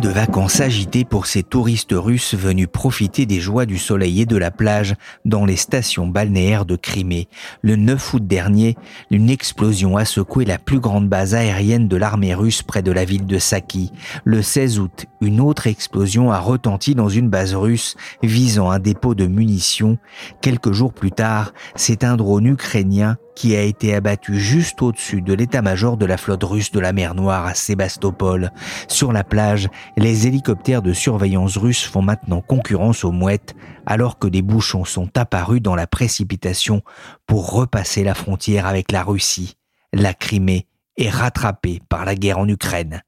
[0.00, 4.36] De vacances agitées pour ces touristes russes venus profiter des joies du soleil et de
[4.36, 4.94] la plage
[5.26, 7.28] dans les stations balnéaires de Crimée.
[7.60, 8.76] Le 9 août dernier,
[9.10, 13.04] une explosion a secoué la plus grande base aérienne de l'armée russe près de la
[13.04, 13.92] ville de Saki.
[14.24, 19.14] Le 16 août, une autre explosion a retenti dans une base russe visant un dépôt
[19.14, 19.98] de munitions.
[20.40, 25.32] Quelques jours plus tard, c'est un drone ukrainien qui a été abattu juste au-dessus de
[25.32, 28.50] l'état-major de la flotte russe de la mer Noire à Sébastopol.
[28.88, 33.54] Sur la plage, les hélicoptères de surveillance russes font maintenant concurrence aux mouettes
[33.86, 36.82] alors que des bouchons sont apparus dans la précipitation
[37.26, 39.56] pour repasser la frontière avec la Russie.
[39.92, 43.02] La Crimée est rattrapée par la guerre en Ukraine.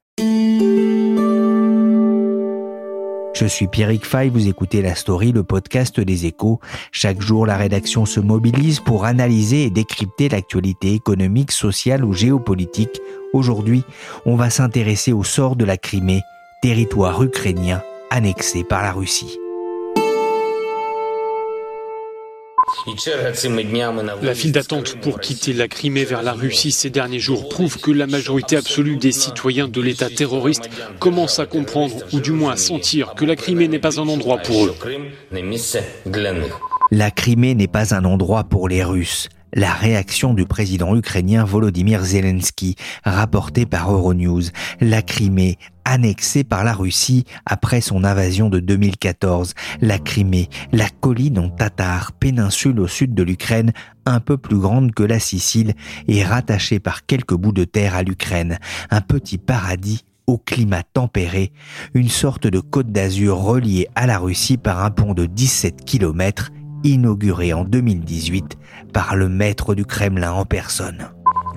[3.35, 6.61] Je suis Pierrick Fay, vous écoutez La Story, le podcast des échos.
[6.93, 13.01] Chaque jour, la rédaction se mobilise pour analyser et décrypter l'actualité économique, sociale ou géopolitique.
[13.33, 13.83] Aujourd'hui,
[14.25, 16.21] on va s'intéresser au sort de la Crimée,
[16.61, 19.37] territoire ukrainien annexé par la Russie.
[24.21, 27.91] La file d'attente pour quitter la Crimée vers la Russie ces derniers jours prouve que
[27.91, 30.69] la majorité absolue des citoyens de l'État terroriste
[30.99, 34.37] commence à comprendre, ou du moins à sentir, que la Crimée n'est pas un endroit
[34.37, 34.75] pour eux.
[36.91, 42.03] La Crimée n'est pas un endroit pour les Russes la réaction du président ukrainien Volodymyr
[42.03, 44.43] Zelensky, rapportée par Euronews.
[44.81, 49.53] La Crimée, annexée par la Russie après son invasion de 2014.
[49.81, 53.71] La Crimée, la colline en tatar, péninsule au sud de l'Ukraine,
[54.05, 55.73] un peu plus grande que la Sicile
[56.07, 58.59] et rattachée par quelques bouts de terre à l'Ukraine.
[58.91, 61.51] Un petit paradis au climat tempéré,
[61.93, 66.51] une sorte de côte d'Azur reliée à la Russie par un pont de 17 km
[66.84, 68.58] inauguré en 2018
[68.92, 71.08] par le maître du Kremlin en personne.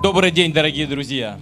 [0.02, 1.38] Добрый день, дорогие друзья!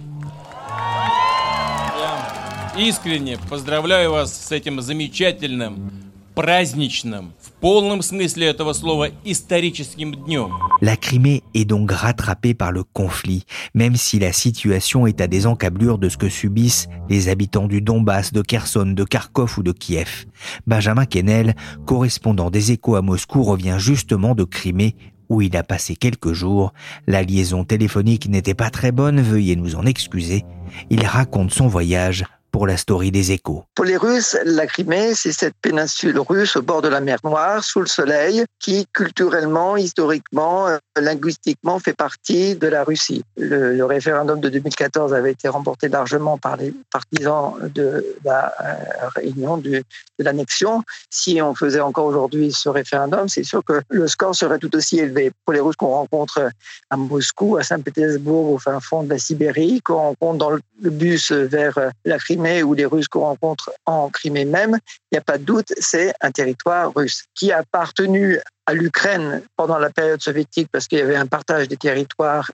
[2.75, 5.91] Я искренне поздравляю вас с этим замечательным,
[6.37, 10.51] праздничным, полном смысле этого слова историческим днем.
[10.81, 15.47] La Crimée est donc rattrapée par le conflit, même si la situation est à des
[15.47, 19.71] encablures de ce que subissent les habitants du Donbass, de Kherson, de Kharkov ou de
[19.71, 20.25] Kiev.
[20.67, 24.97] Benjamin Kennel, correspondant des échos à Moscou, revient justement de Crimée
[25.29, 26.73] où il a passé quelques jours.
[27.07, 30.43] La liaison téléphonique n'était pas très bonne, veuillez nous en excuser.
[30.89, 33.64] Il raconte son voyage pour la story des échos.
[33.74, 37.62] Pour les Russes, la Crimée, c'est cette péninsule russe au bord de la mer Noire,
[37.62, 43.22] sous le soleil, qui culturellement, historiquement, euh, linguistiquement fait partie de la Russie.
[43.36, 49.56] Le, référendum de 2014 avait été remporté largement par les partisans de la euh, réunion
[49.58, 49.82] de
[50.18, 50.82] l'annexion.
[51.10, 54.98] Si on faisait encore aujourd'hui ce référendum, c'est sûr que le score serait tout aussi
[54.98, 55.30] élevé.
[55.44, 56.50] Pour les Russes qu'on rencontre
[56.90, 61.32] à Moscou, à Saint-Pétersbourg, au fin fond de la Sibérie, qu'on rencontre dans le bus
[61.32, 64.78] vers la Crimée, ou les Russes qu'on rencontre en Crimée même,
[65.10, 69.42] il n'y a pas de doute, c'est un territoire russe qui a appartenu à l'Ukraine
[69.56, 72.50] pendant la période soviétique parce qu'il y avait un partage des territoires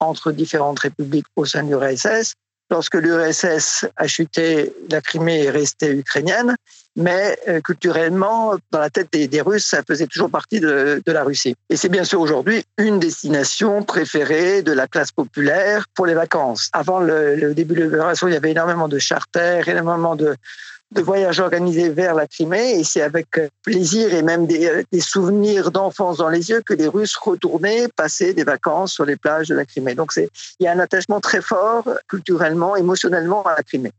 [0.00, 2.34] entre différentes républiques au sein de l'URSS.
[2.70, 6.56] Lorsque l'URSS a chuté, la Crimée est restée ukrainienne,
[6.96, 11.54] mais euh, culturellement, dans la tête des, Russes, ça faisait toujours partie de, la Russie.
[11.70, 16.70] Et c'est bien sûr aujourd'hui une destination préférée de la classe populaire pour les vacances.
[16.72, 20.34] Avant le, le début de l'opération, il y avait énormément de charters, énormément de,
[20.92, 23.26] de voyages organisés vers la Crimée et c'est avec
[23.62, 28.44] plaisir et même des, souvenirs d'enfance dans les yeux que les Russes retournaient passer des
[28.44, 29.94] vacances sur les plages de la Crimée.
[29.94, 30.28] Donc il
[30.60, 33.92] y a un attachement très fort culturellement, émotionnellement à la Crimée.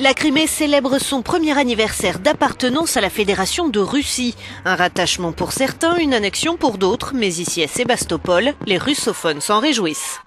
[0.00, 4.34] La Crimée célèbre son premier anniversaire d'appartenance à la Fédération de Russie.
[4.64, 9.60] Un rattachement pour certains, une annexion pour d'autres, mais ici à Sébastopol, les russophones s'en
[9.60, 10.20] réjouissent.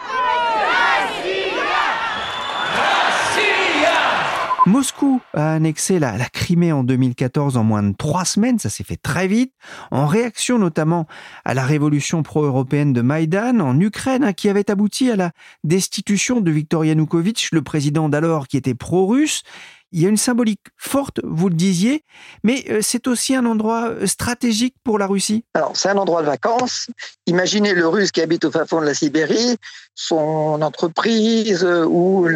[4.68, 8.98] Moscou a annexé la, Crimée en 2014 en moins de trois semaines, ça s'est fait
[8.98, 9.54] très vite,
[9.92, 11.08] en réaction notamment
[11.46, 15.32] à la révolution pro-européenne de Maïdan en Ukraine, hein, qui avait abouti à la
[15.64, 19.44] destitution de Viktor Yanukovych, le président d'alors qui était pro-russe.
[19.94, 22.04] Il y a une symbolique forte, vous le disiez,
[22.44, 25.46] mais euh, c'est aussi un endroit euh, stratégique pour la Russie.
[25.54, 26.88] Alors, c'est un endroit de vacances.
[27.26, 29.56] Imaginez le Russe qui habite au fin fond de la Sibérie,
[29.96, 32.28] son entreprise euh, ou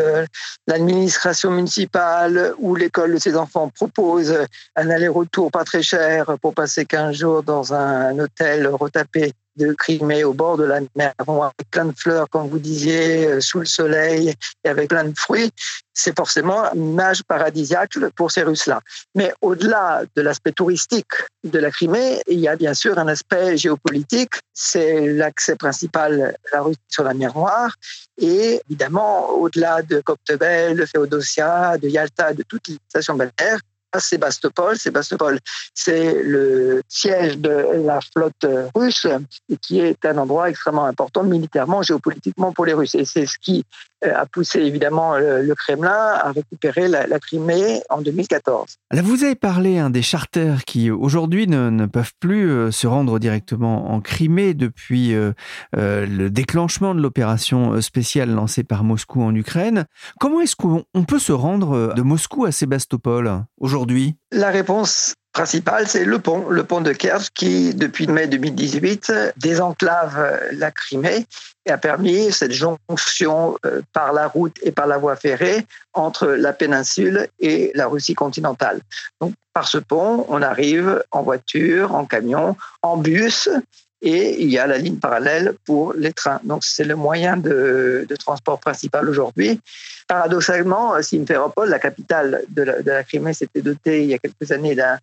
[0.67, 4.33] l'administration municipale ou l'école de ses enfants propose
[4.77, 10.23] un aller-retour pas très cher pour passer 15 jours dans un hôtel retapé de Crimée
[10.23, 13.65] au bord de la mer, avec plein de fleurs, comme vous disiez, euh, sous le
[13.65, 14.33] soleil
[14.63, 15.51] et avec plein de fruits,
[15.93, 18.81] c'est forcément une image paradisiaque pour ces Russes-là.
[19.15, 21.13] Mais au-delà de l'aspect touristique
[21.43, 24.33] de la Crimée, il y a bien sûr un aspect géopolitique.
[24.53, 27.75] C'est l'accès principal de la Russie sur la mer Noire.
[28.17, 33.59] Et évidemment, au-delà de Koktebel, de Féodossia, de Yalta, de toutes les stations balnéaires,
[33.99, 34.77] Sébastopol.
[34.77, 35.39] Sébastopol,
[35.73, 38.45] c'est le siège de la flotte
[38.75, 39.07] russe
[39.49, 42.95] et qui est un endroit extrêmement important militairement, géopolitiquement pour les Russes.
[42.95, 43.65] Et c'est ce qui
[44.05, 48.77] euh, a poussé évidemment le Kremlin à récupérer la, Crimée en 2014.
[48.91, 53.19] Là, vous avez parlé hein, des charters qui aujourd'hui ne, peuvent plus euh, se rendre
[53.19, 55.33] directement en Crimée depuis euh,
[55.73, 59.85] le déclenchement de l'opération spéciale lancée par Moscou en Ukraine.
[60.19, 63.80] Comment est-ce qu'on peut se rendre de Moscou à Sébastopol aujourd'hui?
[64.31, 70.41] La réponse principal, c'est le pont, le pont de Kerch qui, depuis mai 2018, désenclave
[70.51, 71.25] la Crimée
[71.65, 76.27] et a permis cette jonction euh, par la route et par la voie ferrée entre
[76.27, 78.81] la péninsule et la Russie continentale.
[79.21, 83.49] Donc, par ce pont, on arrive en voiture, en camion, en bus,
[84.01, 86.39] et il y a la ligne parallèle pour les trains.
[86.43, 89.59] Donc, c'est le moyen de, transport principal aujourd'hui.
[90.07, 94.51] Paradoxalement, Simferopol, la capitale de la, de la Crimée, s'était dotée il y a quelques
[94.51, 94.97] années d'un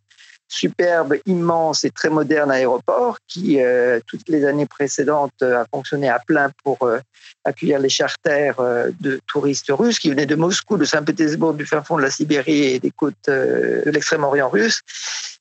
[0.48, 6.18] superbe, immense et très moderne aéroport qui, euh, toutes les années précédentes, a fonctionné à
[6.18, 6.98] plein pour euh,
[7.44, 11.82] accueillir les charters euh, de touristes russes qui venaient de Moscou, de Saint-Pétersbourg, du fin
[11.82, 14.80] fond de la Sibérie et des côtes de l'extrême-orient russe.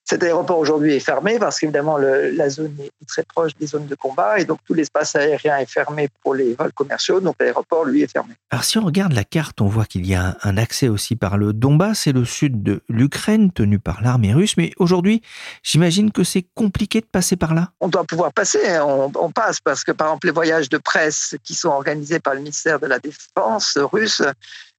[0.09, 3.95] Cet aéroport aujourd'hui est fermé parce qu'évidemment la zone est très proche des zones de
[3.95, 7.19] combat et donc tout l'espace aérien est fermé pour les vols commerciaux.
[7.19, 8.33] Donc l'aéroport, lui, est fermé.
[8.49, 11.37] Alors si on regarde la carte, on voit qu'il y a un accès aussi par
[11.37, 14.55] le Donbass et le sud de l'Ukraine tenu par l'armée russe.
[14.55, 15.21] Mais aujourd'hui,
[15.61, 17.71] j'imagine que c'est compliqué de passer par là.
[17.81, 18.85] On doit pouvoir passer, hein.
[18.87, 22.33] on, on passe parce que par exemple les voyages de presse qui sont organisés par
[22.33, 24.21] le ministère de la Défense russe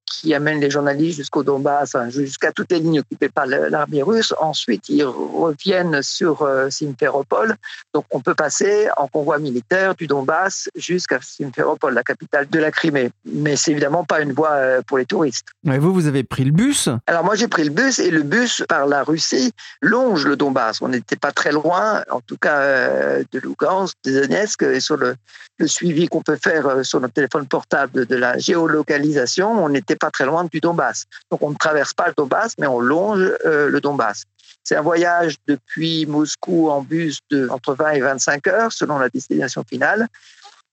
[0.09, 4.35] qui amène les journalistes jusqu'au Donbass, jusqu'à toutes les lignes occupées par l'armée russe.
[4.41, 7.55] Ensuite, ils reviennent sur euh, Simferopol.
[7.95, 12.71] Donc, on peut passer en convoi militaire du Donbass jusqu'à Simferopol, la capitale de la
[12.71, 13.11] Crimée.
[13.25, 15.47] Mais c'est évidemment pas une voie euh, pour les touristes.
[15.71, 18.23] Et vous, vous avez pris le bus Alors, moi, j'ai pris le bus et le
[18.23, 19.53] bus par la Russie
[19.83, 20.81] longe le Donbass.
[20.83, 24.97] On n'était pas très loin, en tout cas euh, de Lugansk, de Donetsk, et sur
[24.97, 25.15] le,
[25.59, 30.11] le suivi qu'on peut faire sur notre téléphone portable de la géolocalisation, on n'était pas
[30.11, 31.07] très loin du Donbass.
[31.31, 34.25] Donc on ne traverse pas le Donbass, mais on longe euh, le Donbass.
[34.65, 39.09] C'est un voyage depuis Moscou en bus de entre 20 et 25 heures selon la
[39.09, 40.09] destination finale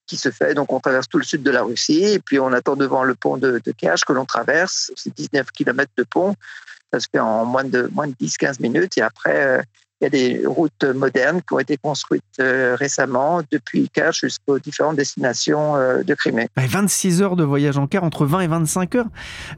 [0.08, 0.54] qui se fait.
[0.54, 3.16] Donc on traverse tout le sud de la Russie et puis on attend devant le
[3.16, 4.92] pont de, Kerch que l'on traverse.
[4.96, 6.36] C'est 19 km de pont.
[6.94, 9.62] Ça se fait en moins de, moins de 10-15 minutes et après euh,
[10.02, 14.60] il y a des routes modernes qui ont été construites euh, récemment depuis Kerch jusqu'aux
[14.60, 16.50] différentes destinations euh, de Crimée.
[16.58, 19.06] 26 heures de voyage en car, entre 20 et 25 heures.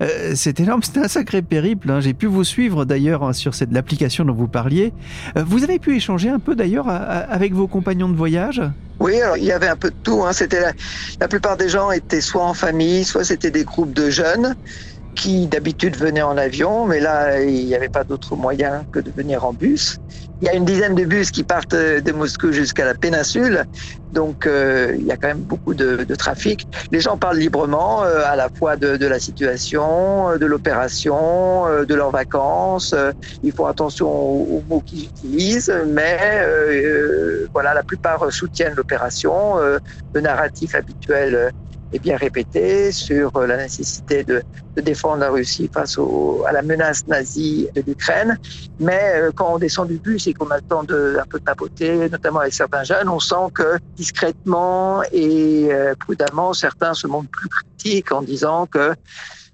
[0.01, 1.89] Euh, c'est énorme, c'est un sacré périple.
[1.89, 2.01] Hein.
[2.01, 4.93] J'ai pu vous suivre d'ailleurs hein, sur cette l'application dont vous parliez.
[5.35, 8.61] Vous avez pu échanger un peu d'ailleurs avec vos compagnons de voyage?
[8.99, 10.23] Oui, alors, il y avait un peu de tout.
[10.23, 10.33] Hein.
[10.33, 10.71] C'était la,
[11.19, 14.55] la plupart des gens étaient soit en famille, soit c'était des groupes de jeunes
[15.17, 19.11] qui d'habitude venaient en avion, mais là, il n'y avait pas d'autre moyen que de
[19.11, 19.97] venir en bus.
[20.39, 23.65] Il y a une dizaine de bus qui partent de Moscou jusqu'à la péninsule,
[24.11, 26.67] donc euh, il y a quand même beaucoup de, de trafic.
[26.91, 31.83] Les gens parlent librement euh, à la fois de, de la situation, de l'opération, euh,
[31.85, 32.93] de leurs vacances.
[33.41, 36.45] Ils font attention aux, aux mots qu'ils utilisent, mais
[37.53, 39.55] voilà, la plupart soutiennent l'opération.
[40.13, 41.51] le narratif habituel
[41.93, 44.43] est bien répété sur euh, la nécessité de,
[44.75, 48.37] de défendre la Russie face au, à la menace nazie de l'Ukraine.
[48.79, 51.39] Mais euh, quand on descend du bus et qu'on a le temps de un peu
[51.39, 57.29] tapoter, notamment avec certains jeunes, on sent que discrètement et euh, prudemment, certains se montrent
[57.31, 58.93] plus critiques en disant que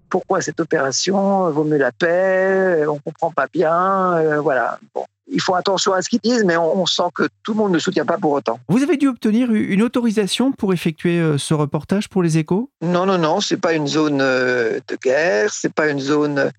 [0.09, 4.77] pourquoi cette opération vaut mieux la paix, on comprend pas bien, voilà.
[4.93, 7.71] Bon, ils font attention à ce qu'ils disent, mais on, sent que tout le monde
[7.71, 8.59] ne soutient pas pour autant.
[8.69, 12.69] Vous avez dû obtenir une autorisation pour effectuer euh, ce reportage pour les échos?
[12.81, 16.51] Non, non, non, c'est pas une zone euh, de guerre, c'est pas une zone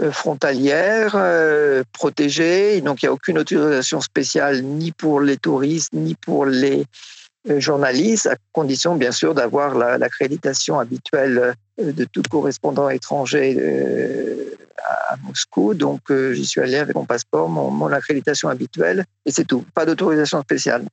[0.00, 1.12] euh, frontalière
[1.92, 6.86] protégée, donc il n'y a aucune autorisation spéciale ni pour les touristes, ni pour les
[7.58, 13.58] journalistes, à condition bien sûr d'avoir l'accréditation habituelle de tout correspondant étranger
[14.86, 15.74] à Moscou.
[15.74, 19.64] Donc, euh, j'y suis allé avec mon passeport, mon, accréditation habituelle, et c'est tout.
[19.74, 20.84] Pas d'autorisation spéciale.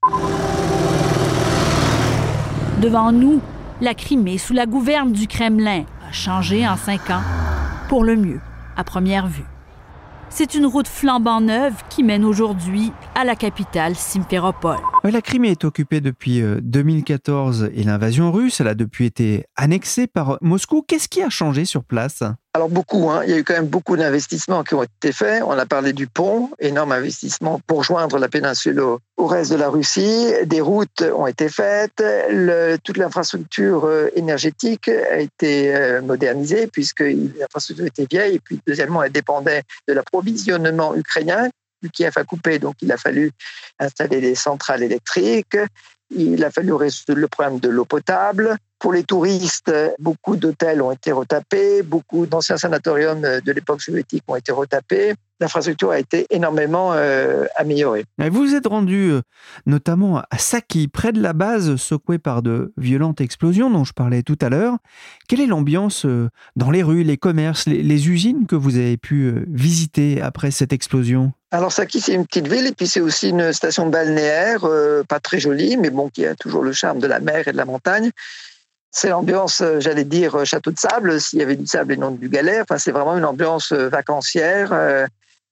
[2.81, 3.41] Devant nous,
[3.79, 7.21] la Crimée, sous la gouverne du Kremlin, a changé en cinq ans,
[7.89, 8.39] pour le mieux,
[8.75, 9.45] à première vue.
[10.29, 14.77] C'est une route flambant neuve qui mène aujourd'hui à la capitale Simferopol.
[15.03, 20.07] La Crimée est occupée depuis 2014 euh, et l'invasion russe, elle a depuis été annexée
[20.07, 20.83] par Moscou.
[20.87, 22.23] Qu'est-ce qui a changé sur place?
[22.53, 23.23] Alors beaucoup, hein.
[23.23, 25.41] il y a eu quand même beaucoup d'investissements qui ont été faits.
[25.45, 29.69] On a parlé du pont, énorme investissement pour joindre la péninsule au, reste de la
[29.69, 30.33] Russie.
[30.45, 32.03] Des routes ont été faites,
[32.83, 39.03] toute l'infrastructure euh, énergétique a été euh, modernisée puisque l'infrastructure était vieille et puis deuxièmement
[39.03, 41.49] elle dépendait de l'approvisionnement ukrainien.
[41.93, 43.31] Kiev a coupé, donc il a fallu
[43.79, 45.57] installer des centrales électriques.
[46.13, 48.57] Il a fallu résoudre le problème de l'eau potable.
[48.81, 54.35] Pour les touristes, beaucoup d'hôtels ont été retapés, beaucoup d'anciens sanatoriums de l'époque soviétique ont
[54.35, 55.13] été retapés.
[55.39, 58.05] L'infrastructure a été énormément euh, améliorée.
[58.17, 59.21] Vous vous êtes rendu euh,
[59.67, 64.23] notamment à Saki, près de la base secouée par de violentes explosions dont je parlais
[64.23, 64.77] tout à l'heure.
[65.27, 69.45] Quelle est l'ambiance euh, dans les rues, les commerces, les, usines que vous avez pu
[69.47, 71.33] visiter après cette explosion?
[71.51, 74.65] Alors Saki, c'est une petite ville et puis c'est aussi une station balnéaire,
[75.07, 77.57] pas très jolie, mais bon, qui a toujours le charme de la mer et de
[77.57, 78.11] la montagne.
[78.93, 81.97] C'est l'ambiance, euh, j'allais dire, euh, château de sable, s'il y avait du sable et
[81.97, 82.63] non du galère.
[82.63, 84.73] Enfin, c'est vraiment une ambiance euh, vacancière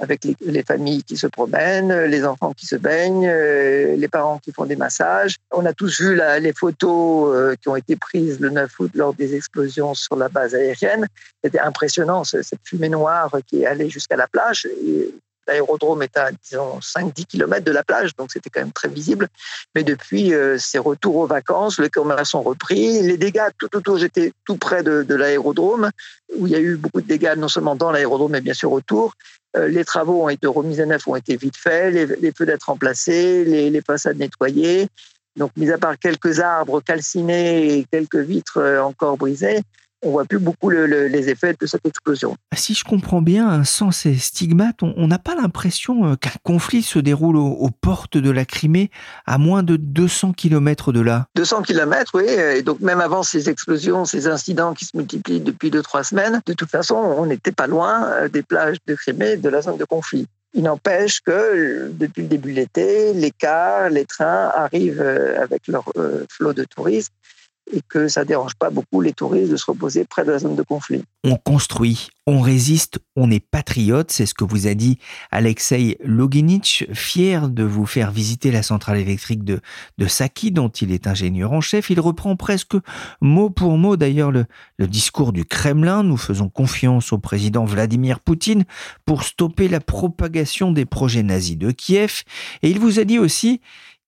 [0.02, 4.64] avec les, familles qui se promènent, les enfants qui se baignent, les parents qui font
[4.64, 5.36] des massages.
[5.52, 9.36] On a tous vu les photos qui ont été prises le 9 août lors des
[9.36, 11.06] explosions sur la base aérienne.
[11.44, 14.70] C'était impressionnant, cette fumée noire qui allée jusqu'à la plage.
[15.50, 19.28] L'aérodrome est à, disons, 5-10 km de la plage, donc c'était quand même très visible.
[19.74, 23.02] Mais depuis euh, ces retours aux vacances, les commerces ont repris.
[23.02, 25.90] Les dégâts tout autour, j'étais tout près de, l'aérodrome,
[26.38, 28.72] où il y a eu beaucoup de dégâts, non seulement dans l'aérodrome, mais bien sûr
[28.72, 29.14] autour.
[29.58, 32.68] Euh, les travaux ont été remis à neuf, ont été vite faits, les, les fenêtres
[32.68, 34.88] remplacées, les, les façades nettoyées.
[35.36, 39.62] Donc, mis à part quelques arbres calcinés et quelques vitres euh, encore brisées,
[40.02, 42.36] on voit plus beaucoup les effets de cette explosion.
[42.52, 46.82] Ah, si je comprends bien, sans ces stigmates, on n'a pas l'impression euh, qu'un conflit
[46.82, 48.90] se déroule aux, portes de la Crimée
[49.26, 51.28] à moins de 200 km de là.
[51.36, 52.26] 200 km, oui.
[52.28, 56.54] Et donc même avant ces explosions, ces incidents qui se multiplient depuis 2-3 semaines, de
[56.54, 59.86] toute façon, on n'était pas loin euh, des plages de Crimée, de la zone de
[59.86, 60.26] conflit.
[60.54, 65.68] Il n'empêche que depuis le début de l'été, les cars, les trains arrivent euh, avec
[65.68, 65.86] leur
[66.30, 67.14] flot de touristes
[67.72, 70.56] et que ça dérange pas beaucoup les touristes de se reposer près de la zone
[70.56, 71.04] de conflit.
[71.24, 74.98] On construit, on résiste, on est patriote, c'est ce que vous a dit
[75.32, 79.60] Alexei Loginich, fier de vous faire visiter la centrale électrique de,
[79.98, 81.90] de Saki, dont il est ingénieur en chef.
[81.90, 82.76] Il reprend presque
[83.22, 84.46] mot pour mot d'ailleurs le,
[84.78, 86.04] le discours du Kremlin.
[86.04, 88.66] Nous faisons confiance au président Vladimir Poutine
[89.06, 92.24] pour stopper la propagation des projets nazis de Kiev.
[92.64, 93.62] Et il vous a dit aussi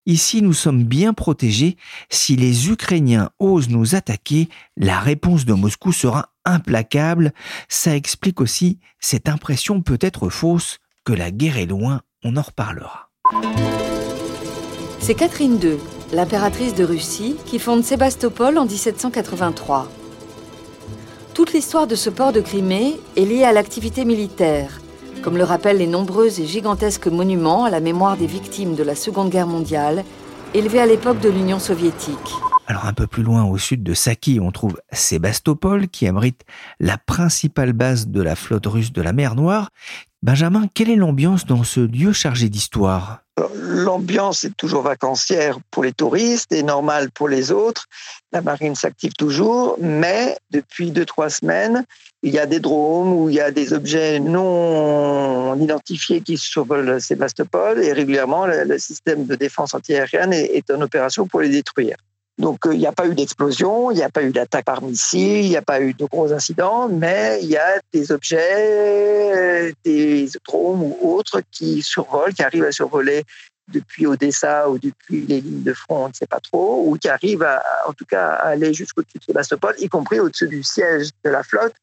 [0.08, 1.78] Ici, nous sommes bien protégés.
[2.10, 7.34] Si les Ukrainiens osent nous attaquer, la réponse de Moscou sera implacable.
[7.70, 12.02] Ça explique aussi cette impression peut-être fausse que la guerre est loin.
[12.24, 13.10] On en reparlera.
[15.00, 15.78] C'est Catherine II,
[16.14, 19.88] l'impératrice de Russie, qui fonde Sébastopol en 1783.
[21.36, 24.81] Toute l'histoire de ce port de Crimée est liée à l'activité militaire
[25.22, 28.96] comme le rappellent les nombreux et gigantesques monuments à la mémoire des victimes de la
[28.96, 30.04] Seconde Guerre mondiale,
[30.54, 32.18] élevés à l'époque de l'Union soviétique.
[32.68, 36.42] Alors un peu plus loin au sud de Saki, on trouve Sébastopol qui abrite
[36.80, 39.70] la principale base de la flotte russe de la mer Noire.
[40.24, 43.20] Benjamin, quelle est l'ambiance dans ce lieu chargé d'histoire?
[43.60, 47.88] L'ambiance est toujours vacancière pour les touristes et normale pour les autres.
[48.32, 51.86] La marine s'active toujours, mais depuis deux, trois semaines,
[52.24, 57.02] il y a des drones ou il y a des objets non identifiés qui survolent
[57.02, 61.98] Sébastopol et régulièrement, le, système de défense antiaérienne est, est en opération pour les détruire.
[62.38, 64.82] Donc, euh, il n'y a pas eu d'explosion, il n'y a pas eu d'attaque par
[64.82, 69.74] missile, il n'y a pas eu de gros incidents, mais il y a des objets,
[69.84, 73.24] des drones ou autres qui survolent, qui arrivent à survoler
[73.68, 77.10] depuis Odessa ou depuis les lignes de front, on ne sait pas trop, ou qui
[77.10, 81.10] arrivent à, en tout cas à aller jusqu'au-dessus de Sébastopol, y compris au-dessus du siège
[81.24, 81.74] de la flotte,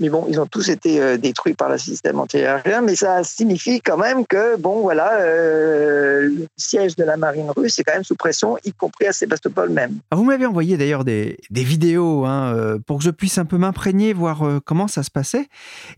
[0.00, 3.98] Mais bon, ils ont tous été détruits par le système antiaérien, mais ça signifie quand
[3.98, 8.56] même que, bon, voilà, le siège de la marine russe est quand même sous pression,
[8.64, 9.98] y compris à Sébastopol même.
[10.10, 14.14] Ah, vous m'avez envoyé d'ailleurs des, vidéos hein, pour que je puisse un peu m'imprégner,
[14.14, 15.48] voir comment ça se passait.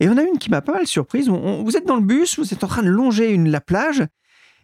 [0.00, 1.28] Et on a une qui m'a pas mal surprise.
[1.28, 4.02] vous êtes dans le bus, vous êtes en train de longer la plage,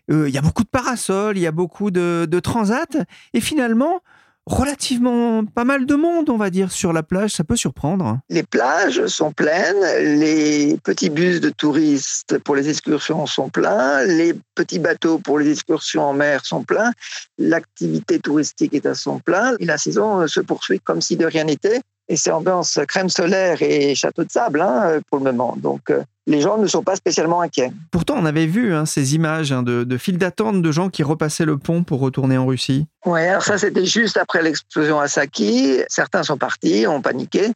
[0.08, 3.04] il y a beaucoup de parasols, il y a beaucoup de, de transats,
[3.34, 4.00] et finalement,
[4.48, 7.30] relativement pas mal de monde, on va dire, sur la plage.
[7.32, 8.18] Ça peut surprendre.
[8.28, 9.84] Les plages sont pleines,
[10.18, 15.50] les petits bus de touristes pour les excursions sont pleins, les petits bateaux pour les
[15.50, 16.92] excursions en mer sont pleins,
[17.38, 21.44] l'activité touristique est à son plein, et la saison se poursuit comme si de rien
[21.44, 21.80] n'était.
[22.08, 25.56] Et c'est ambiance crème solaire et château de sable hein, pour le moment.
[25.58, 27.72] Donc euh, les gens ne sont pas spécialement inquiets.
[27.90, 31.02] Pourtant, on avait vu hein, ces images hein, de, de files d'attente de gens qui
[31.02, 32.86] repassaient le pont pour retourner en Russie.
[33.06, 35.80] Oui, alors ça, c'était juste après l'explosion à Saki.
[35.88, 37.50] Certains sont partis, ont paniqué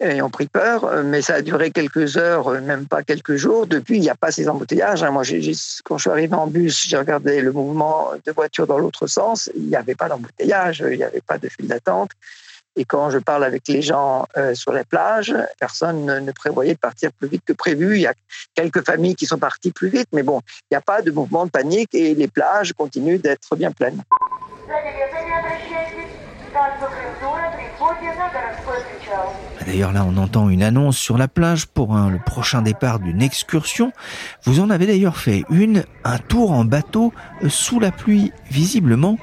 [0.00, 3.66] et ont pris peur, mais ça a duré quelques heures, même pas quelques jours.
[3.66, 5.02] Depuis, il n'y a pas ces embouteillages.
[5.02, 5.10] Hein.
[5.10, 5.22] Moi,
[5.84, 9.50] quand je suis arrivé en bus, j'ai regardé le mouvement de voitures dans l'autre sens.
[9.56, 12.10] Il n'y avait pas d'embouteillage, il n'y avait pas de file d'attente.
[12.76, 16.78] Et quand je parle avec les gens euh, sur les plages, personne ne, prévoyait de
[16.78, 17.96] partir plus vite que prévu.
[17.96, 18.14] Il y a
[18.54, 21.44] quelques familles qui sont parties plus vite, mais bon, il n'y a pas de mouvement
[21.46, 24.02] de panique et les plages continuent d'être bien pleines.
[29.66, 33.92] D'ailleurs, là, on entend une annonce sur la plage pour le prochain départ d'une excursion.
[34.44, 37.12] Vous en avez d'ailleurs fait une, un tour en bateau
[37.42, 39.16] euh, sous la pluie, visiblement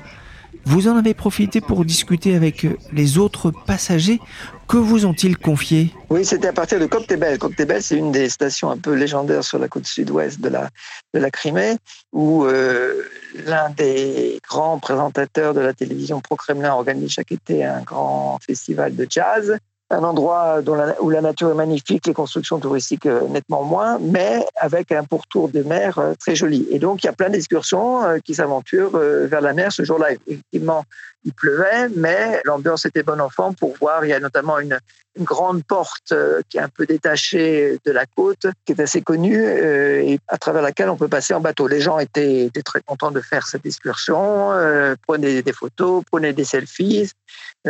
[0.67, 4.19] vous en avez profité pour discuter avec euh, les autres passagers.
[4.67, 5.93] Que vous ont-ils confié?
[6.09, 7.39] Oui, c'était à partir de Coctebel.
[7.39, 10.69] Coctebel, c'est une des stations un peu légendaires sur la côte sud-ouest de la,
[11.13, 11.77] de la Crimée,
[12.11, 13.01] où euh,
[13.45, 19.07] l'un des grands présentateurs de la télévision pro-Kremlin organise chaque été un grand festival de
[19.09, 19.57] jazz
[19.89, 20.59] un endroit
[21.01, 25.49] où la nature est magnifique, les constructions touristiques euh, nettement moins, mais avec un pourtour
[25.49, 26.67] de mer euh, très joli.
[26.71, 30.11] Et donc, il y a plein d'excursions euh, qui s'aventurent vers la mer ce jour-là.
[30.27, 30.83] Effectivement,
[31.23, 34.03] il pleuvait, mais l'ambiance était bonne enfant pour voir.
[34.05, 34.77] Il y a notamment une,
[35.19, 36.13] grande porte
[36.47, 40.61] qui est un peu détachée de la côte, qui est assez connue et à travers
[40.61, 41.67] laquelle on peut passer en bateau.
[41.67, 46.43] Les gens étaient, très contents de faire cette excursion, euh, prenaient des photos, prenaient des
[46.43, 47.11] selfies.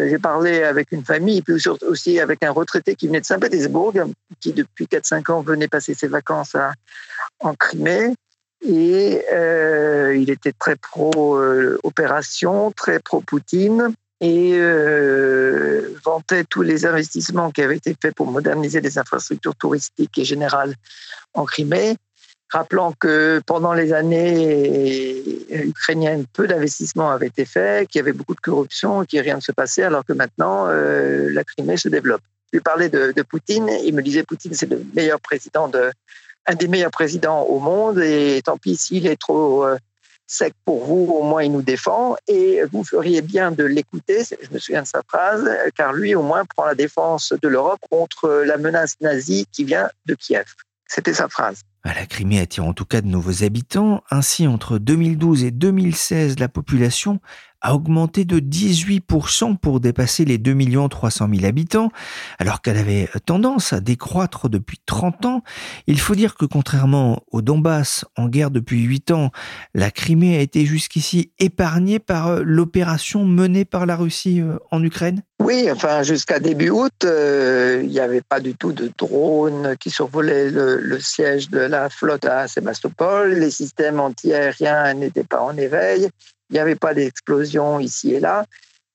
[0.10, 1.56] J'ai parlé avec une famille, puis
[1.88, 3.94] aussi avec un retraité qui venait de Saint-Pétersbourg,
[4.40, 6.56] qui depuis 4-5 ans venait passer ses vacances
[7.40, 8.14] en Crimée.
[8.62, 9.24] Et
[10.16, 17.96] il était très pro-opération, très pro-Poutine et euh, vantait tous les investissements qui avaient été
[18.02, 20.74] faits pour moderniser les infrastructures touristiques et générales
[21.34, 21.96] en Crimée,
[22.50, 28.36] rappelant que pendant les années ukrainiennes, peu d'investissements avaient été faits, qu'il y avait beaucoup
[28.36, 32.22] de corruption, qu'il rien ne se passait, alors que maintenant, euh, la Crimée se développe.
[32.52, 35.92] Je lui parlais de, Poutine, il me disait Poutine, c'est le meilleur président de,
[36.46, 39.78] un des meilleurs présidents au monde, et tant pis s'il est trop euh,
[40.26, 44.54] sec pour vous, au moins il nous défend, et vous feriez bien de l'écouter, je
[44.54, 48.44] me souviens de sa phrase, car lui au moins prend la défense de l'Europe contre
[48.46, 50.46] la menace nazie qui vient de Kiev.
[50.88, 51.62] C'était sa phrase.
[51.94, 54.04] La Crimée attire en tout cas de nouveaux habitants.
[54.10, 57.20] Ainsi, entre 2012 et 2016, la population
[57.68, 60.56] a augmenté de 18% pour dépasser les 2
[60.90, 61.90] 300 000 habitants,
[62.40, 65.44] alors qu'elle avait tendance à décroître depuis 30 ans.
[65.86, 69.32] Il faut dire que contrairement au Donbass, en guerre depuis 8 ans,
[69.74, 74.82] la Crimée a été jusqu'ici épargnée par euh, l'opération menée par la Russie euh, en
[74.82, 79.78] Ukraine oui, enfin jusqu'à début août, euh, il n'y avait pas du tout de drones
[79.80, 83.34] qui survolaient le, le, siège de la flotte à Sébastopol.
[83.34, 86.10] Les systèmes antiaériens n'étaient pas en éveil.
[86.50, 88.46] Il n'y avait pas d'explosion ici et là.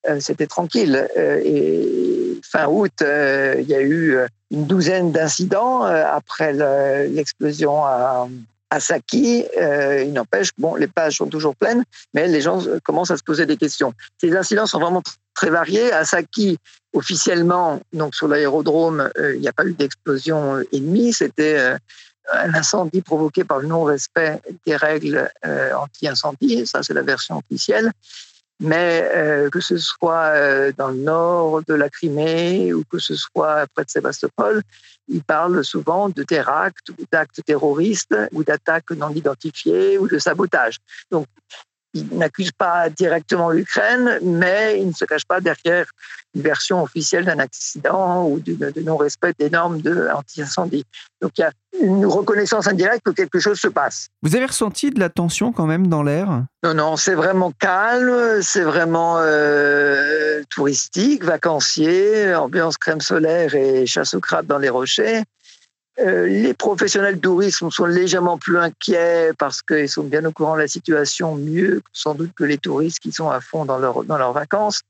[0.09, 1.09] Euh, c'était tranquille.
[1.17, 4.17] Euh, et fin août, euh, il y a eu
[4.51, 6.53] une douzaine d'incidents après
[7.09, 8.29] l'explosion à,
[8.71, 9.45] à Saki.
[9.57, 11.85] il n'empêche que bon, les pages sont toujours pleines,
[12.15, 13.95] mais les gens commencent à se poser des questions.
[14.21, 15.03] Ces incidents sont vraiment
[15.35, 15.93] très variés.
[15.93, 16.59] À Saki,
[16.93, 21.13] officiellement, donc sur l'aérodrome, il n'y a pas eu d'explosion ennemie.
[21.13, 21.77] C'était
[22.33, 27.93] un incendie provoqué par le non-respect des règles euh, anti-incendie, ça c'est la version officielle.
[28.61, 33.17] Mais euh, que ce soit euh, dans le nord de la Crimée ou que ce
[33.17, 34.63] soit près de Sébastopol,
[35.09, 40.77] ils parlent souvent de terractes ou d'actes terroristes ou d'attaques non identifiées ou de sabotage.
[41.11, 41.27] Donc
[41.95, 45.87] Ils n'accusent pas directement l'Ukraine, mais ils ne se cachent pas derrière
[46.35, 50.85] une version officielle d'un accident ou de, non-respect des normes de anti-incendie.
[51.21, 54.09] Donc il y a une reconnaissance indirecte que quelque chose se passe.
[54.23, 56.45] Vous avez ressenti de la tension quand même dans l'air?
[56.63, 64.15] Non, non, c'est vraiment calme, c'est vraiment euh, touristique, vacancier, ambiance crème solaire et chasse
[64.15, 65.23] aux crabes dans les rochers.
[66.01, 70.55] Euh, les professionnels de tourisme sont légèrement plus inquiets parce qu'ils sont bien au courant
[70.55, 74.19] de la situation, mieux sans doute que les touristes qui sont à fond dans, dans
[74.19, 74.81] leurs vacances.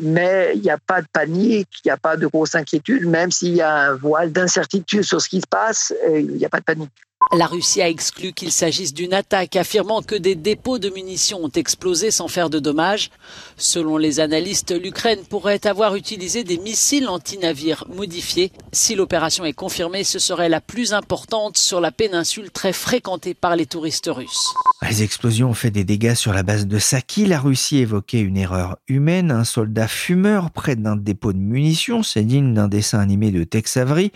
[0.00, 3.30] Mais il n'y a pas de panique, il n'y a pas de grosse inquiétude, même
[3.30, 6.48] s'il y a un voile d'incertitude sur ce qui se passe, euh, il n'y a
[6.48, 6.92] pas de panique.
[7.30, 11.50] La Russie a exclu qu'il s'agisse d'une attaque, affirmant que des dépôts de munitions ont
[11.50, 13.10] explosé sans faire de dommages.
[13.58, 18.50] Selon les analystes, l'Ukraine pourrait avoir utilisé des missiles anti-navires modifiés.
[18.72, 23.56] Si l'opération est confirmée, ce serait la plus importante sur la péninsule très fréquentée par
[23.56, 24.54] les touristes russes.
[24.88, 27.26] Les explosions ont fait des dégâts sur la base de Saki.
[27.26, 29.32] La Russie évoquait une erreur humaine.
[29.32, 33.76] Un soldat fumeur près d'un dépôt de munitions, c'est digne d'un dessin animé de Tex
[33.76, 34.12] Avery.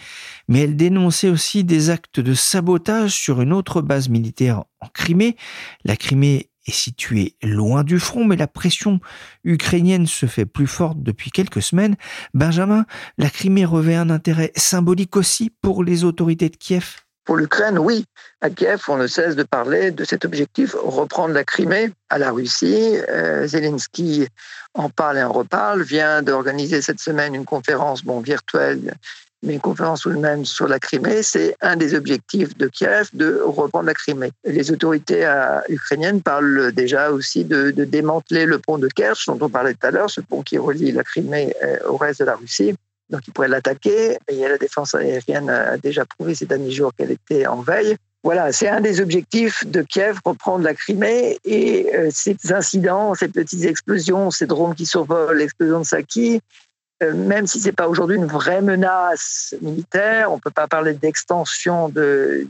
[0.49, 5.37] Mais elle dénonçait aussi des actes de sabotage sur une autre base militaire en Crimée.
[5.85, 9.01] La Crimée est située loin du front, mais la pression
[9.45, 11.97] ukrainienne se fait plus forte depuis quelques semaines.
[12.35, 12.87] Benjamin,
[13.19, 18.05] la Crimée revêt un intérêt symbolique aussi pour les autorités de Kiev pour l'Ukraine, oui.
[18.41, 22.33] À Kiev, on ne cesse de parler de cet objectif, reprendre la Crimée à la
[22.33, 22.97] Russie.
[23.09, 24.27] Euh, Zelensky
[24.75, 28.95] en parle et en reparle, vient d'organiser cette semaine une conférence bon, virtuelle,
[29.43, 31.23] mais une conférence même sur la Crimée.
[31.23, 34.31] C'est un des objectifs de Kiev de reprendre la Crimée.
[34.45, 39.49] Les autorités euh, ukrainiennes parlent déjà aussi de, démanteler le pont de Kerch, dont on
[39.49, 42.37] parlait tout à l'heure, ce pont qui relie la Crimée euh, au reste de la
[42.37, 42.75] Russie
[43.13, 44.17] donc ils pourraient l'attaquer.
[44.29, 47.97] Et la défense aérienne a déjà prouvé ces derniers jours qu'elle était en veille.
[48.25, 51.39] Voilà, c'est un des objectifs de Kiev, reprendre la Crimée.
[51.45, 56.39] Et euh, ces incidents, ces petites explosions, ces drones qui survolent l'explosion de Saki, euh,
[57.13, 60.95] même si ce n'est pas aujourd'hui une vraie menace militaire, on ne peut pas parler
[60.95, 62.47] d'extension de,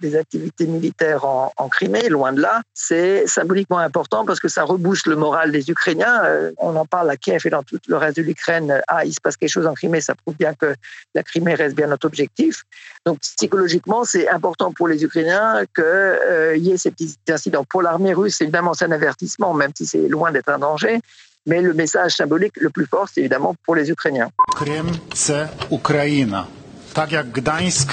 [0.00, 5.06] des activités militaires en, Crimée, loin de là, c'est symboliquement important parce que ça rebooste
[5.06, 6.24] le moral des Ukrainiens.
[6.24, 8.80] Euh, on en parle à Kiev et dans tout le reste de l'Ukraine.
[8.88, 10.74] Ah, il se passe quelque chose en Crimée, ça prouve bien que
[11.14, 12.62] la Crimée reste bien notre objectif.
[13.04, 17.64] Donc psychologiquement, c'est important pour les Ukrainiens qu'il euh, y ait ces petits incidents.
[17.64, 21.00] Pour l'armée russe, évidemment, c'est un avertissement, même si c'est loin d'être un danger.
[21.46, 24.30] Mais le message symbolique le plus fort, c'est évidemment pour les Ukrainiens.
[24.54, 26.46] Krym, c'est Ukraina.
[26.94, 27.88] Tak jak Gdańsk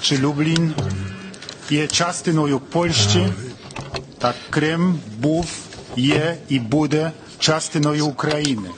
[0.00, 0.72] czy Lublin
[1.70, 3.32] є частиною Польщі,
[4.18, 5.46] так Крим був,
[5.96, 8.68] є і буде частиною України.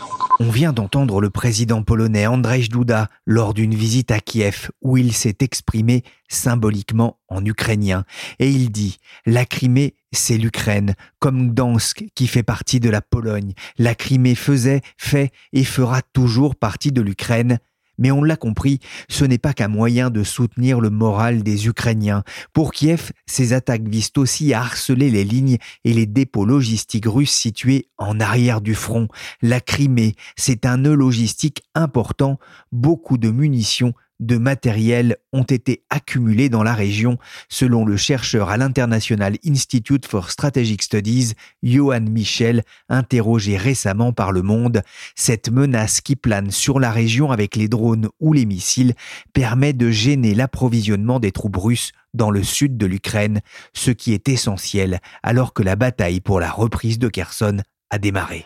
[0.41, 5.13] On vient d'entendre le président polonais Andrzej Duda lors d'une visite à Kiev où il
[5.13, 8.05] s'est exprimé symboliquement en ukrainien
[8.39, 13.53] et il dit La Crimée, c'est l'Ukraine, comme Gdansk qui fait partie de la Pologne.
[13.79, 17.59] La Crimée faisait, fait et fera toujours partie de l'Ukraine.
[17.99, 22.25] Mais on l'a compris, ce n'est pas qu'un moyen de soutenir le moral des Ukrainiens.
[22.53, 27.33] Pour Kiev, ces attaques visent aussi à harceler les lignes et les dépôts logistiques russes
[27.33, 29.09] situés en arrière du front.
[29.41, 32.39] La Crimée, c'est un nœud logistique important,
[32.73, 33.95] beaucoup de munitions
[34.27, 40.31] de matériel ont été accumulés dans la région, selon le chercheur à l'International Institute for
[40.31, 41.33] Strategic Studies,
[41.63, 44.83] Johan Michel, interrogé récemment par Le Monde.
[45.15, 48.95] Cette menace qui plane sur la région avec les drones ou les missiles
[49.33, 53.41] permet de gêner l'approvisionnement des troupes russes dans le sud de l'Ukraine,
[53.73, 57.59] ce qui est essentiel alors que la bataille pour la reprise de Kherson
[57.91, 58.45] a démarré.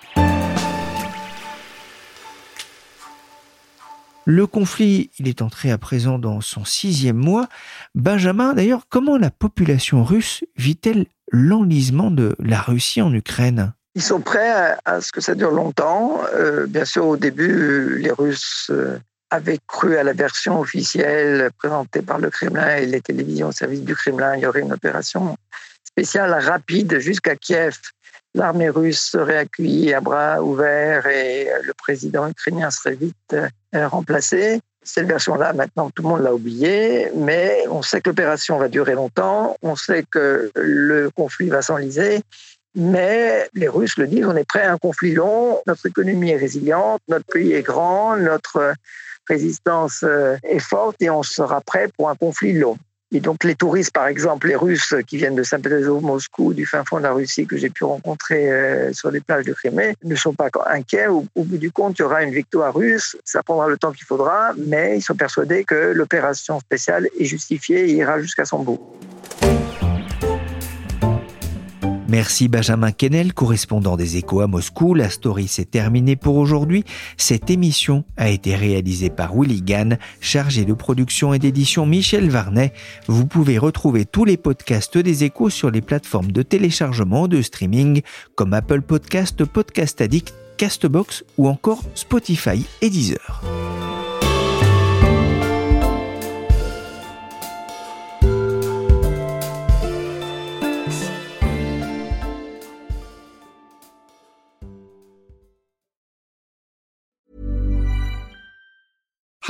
[4.28, 7.46] Le conflit, il est entré à présent dans son sixième mois.
[7.94, 13.72] Benjamin, d'ailleurs, comment la population russe vit-elle l'enlisement de la Russie en Ukraine?
[13.94, 16.20] Ils sont prêts à, ce que ça dure longtemps.
[16.34, 18.98] Euh, bien sûr, au début, les Russes euh,
[19.30, 23.82] avaient cru à la version officielle présentée par le Kremlin et les télévisions au service
[23.82, 24.34] du Kremlin.
[24.34, 25.36] Il y aurait une opération
[25.84, 27.78] spéciale rapide jusqu'à Kiev
[28.36, 34.60] l'armée russe serait accueillie à bras ouverts et le président ukrainien serait vite euh, remplacé.
[34.82, 38.94] Cette version-là, maintenant, tout le monde l'a oubliée, mais on sait que l'opération va durer
[38.94, 42.20] longtemps, on sait que le conflit va s'enliser,
[42.76, 46.36] mais les Russes le disent, on est prêt à un conflit long, notre économie est
[46.36, 48.74] résiliente, notre pays est grand, notre
[49.28, 52.76] résistance euh, est forte et on sera prêt pour un conflit long.
[53.12, 56.84] Et donc les touristes, par exemple, les Russes qui viennent de Saint-Pétersbourg, Moscou, du fin
[56.84, 60.16] fond de la Russie que j'ai pu rencontrer euh, sur les plages de Crimée, ne
[60.16, 61.06] sont pas inquiets.
[61.06, 63.16] Au, au, bout du compte, il y aura une victoire russe.
[63.24, 67.88] Ça prendra le temps qu'il faudra, mais ils sont persuadés que l'opération spéciale est justifiée
[67.88, 68.80] et ira jusqu'à son bout.
[72.08, 74.94] Merci Benjamin Kennel, correspondant des échos à Moscou.
[74.94, 76.84] La story s'est terminée pour aujourd'hui.
[77.16, 82.72] Cette émission a été réalisée par Willy Gann, chargé de production et d'édition Michel Varnet.
[83.08, 88.02] Vous pouvez retrouver tous les podcasts des échos sur les plateformes de téléchargement de streaming
[88.36, 93.42] comme Apple Podcast, Podcast Addict, Castbox ou encore Spotify et Deezer.